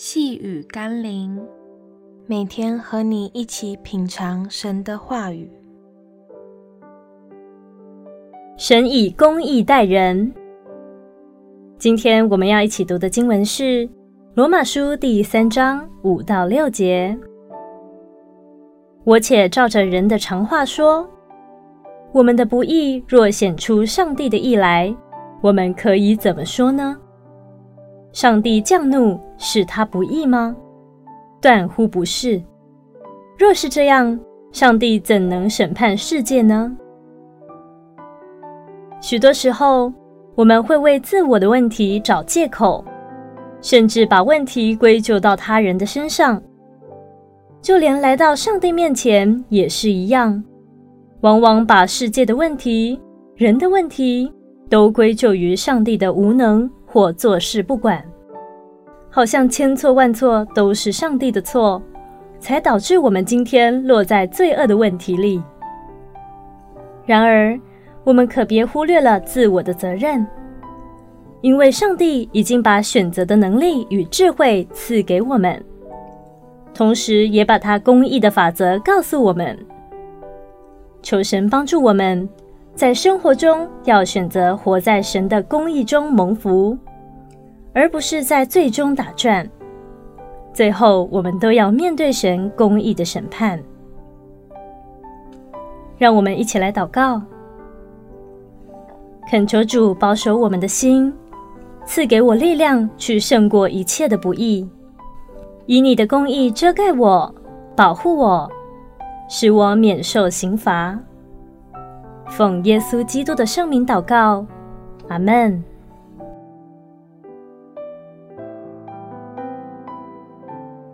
[0.00, 1.44] 细雨甘霖，
[2.28, 5.50] 每天和你一起品尝神的话语。
[8.56, 10.32] 神以公义待人。
[11.78, 13.64] 今天我们要一起读的经文是
[14.34, 17.18] 《罗马书》第三章五到六节。
[19.02, 21.04] 我且照着人的常话说：
[22.12, 24.94] 我们的不义若显出上帝的义来，
[25.42, 26.96] 我们可以怎么说呢？
[28.12, 30.56] 上帝降怒是他不义吗？
[31.40, 32.42] 断乎不是。
[33.38, 34.18] 若是这样，
[34.50, 36.76] 上帝怎能审判世界呢？
[39.00, 39.92] 许多时候，
[40.34, 42.84] 我们会为自我的问题找借口，
[43.60, 46.42] 甚至把问题归咎到他人的身上。
[47.60, 50.42] 就连来到上帝面前也是一样，
[51.20, 53.00] 往往把世界的问题、
[53.36, 54.32] 人的问题
[54.68, 56.68] 都归咎于上帝的无能。
[56.98, 58.04] 或坐视不管，
[59.08, 61.80] 好像千错万错都是上帝的错，
[62.40, 65.40] 才导致我们今天落在罪恶的问题里。
[67.06, 67.56] 然而，
[68.02, 70.26] 我们可别忽略了自我的责任，
[71.40, 75.64] 因为上帝已经把选择的能力与智慧赐给我们，
[76.74, 79.56] 同时也把他公义的法则告诉我们。
[81.00, 82.28] 求神帮助我们。
[82.74, 86.78] 在生活中，要选择活在神的公义中蒙福，
[87.78, 89.48] 而不是在最终打转。
[90.52, 93.62] 最后，我们都要面对神公义的审判。
[95.96, 97.22] 让我们一起来祷告，
[99.30, 101.14] 恳求主保守我们的心，
[101.86, 104.68] 赐给我力量去胜过一切的不义，
[105.66, 107.32] 以你的公义遮盖我，
[107.76, 108.50] 保护我，
[109.28, 110.98] 使我免受刑罚。
[112.26, 114.44] 奉耶稣基督的圣名祷告，
[115.06, 115.62] 阿门。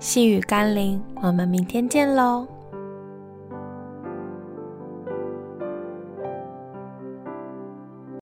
[0.00, 2.46] 细雨甘霖，我们明天见喽。